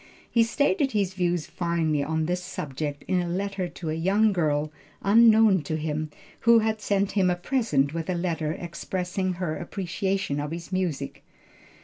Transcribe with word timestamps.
He 0.31 0.41
stated 0.41 0.93
his 0.93 1.13
views 1.13 1.45
finely 1.45 2.03
on 2.03 2.25
this 2.25 2.43
subject 2.43 3.03
in 3.07 3.21
a 3.21 3.29
letter 3.29 3.67
to 3.67 3.91
a 3.91 3.93
young 3.93 4.33
girl, 4.33 4.71
unknown 5.03 5.61
to 5.65 5.77
him, 5.77 6.09
who 6.39 6.57
had 6.57 6.81
sent 6.81 7.11
him 7.11 7.29
a 7.29 7.35
present 7.35 7.93
with 7.93 8.09
a 8.09 8.15
letter 8.15 8.51
expressing 8.51 9.33
her 9.33 9.55
appreciation 9.55 10.39
of 10.39 10.49
his 10.49 10.71
music. 10.73 11.23